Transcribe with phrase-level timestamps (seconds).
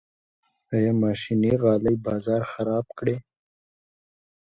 [0.73, 3.15] آیا ماشیني غالۍ بازار خراب کړی؟